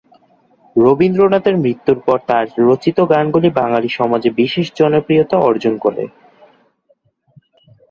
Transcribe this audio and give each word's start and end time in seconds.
রবীন্দ্রনাথের 0.75 1.55
মৃত্যুর 1.57 1.99
পর 2.05 2.17
তার 2.27 2.45
রচিত 2.59 2.97
গানগুলি 3.09 3.49
বাঙালি 3.51 3.89
সমাজে 3.89 4.29
বিশেষ 4.39 4.65
জনপ্রিয়তা 4.75 5.37
অর্জন 5.39 5.73
করে। 5.77 6.03